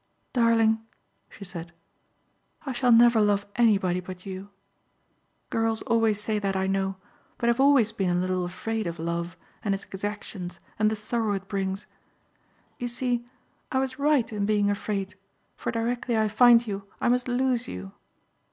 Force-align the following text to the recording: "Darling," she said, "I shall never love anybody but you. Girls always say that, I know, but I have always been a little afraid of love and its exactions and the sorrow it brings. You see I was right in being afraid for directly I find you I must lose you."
"Darling," 0.33 0.81
she 1.29 1.45
said, 1.45 1.73
"I 2.65 2.71
shall 2.73 2.91
never 2.91 3.21
love 3.21 3.45
anybody 3.55 3.99
but 3.99 4.25
you. 4.25 4.49
Girls 5.51 5.83
always 5.83 6.19
say 6.19 6.39
that, 6.39 6.55
I 6.55 6.65
know, 6.65 6.95
but 7.37 7.45
I 7.45 7.51
have 7.53 7.59
always 7.59 7.91
been 7.91 8.09
a 8.09 8.15
little 8.15 8.43
afraid 8.43 8.87
of 8.87 8.97
love 8.97 9.37
and 9.63 9.75
its 9.75 9.83
exactions 9.85 10.59
and 10.79 10.89
the 10.89 10.95
sorrow 10.95 11.33
it 11.33 11.47
brings. 11.47 11.85
You 12.79 12.87
see 12.87 13.27
I 13.71 13.77
was 13.77 13.99
right 13.99 14.33
in 14.33 14.47
being 14.47 14.71
afraid 14.71 15.13
for 15.55 15.71
directly 15.71 16.17
I 16.17 16.29
find 16.29 16.65
you 16.65 16.87
I 16.99 17.07
must 17.07 17.27
lose 17.27 17.67
you." 17.67 17.91